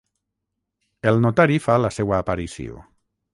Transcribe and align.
El 1.11 1.21
notari 1.25 1.59
fa 1.67 1.75
la 1.85 1.93
seua 1.99 2.19
aparició. 2.21 2.81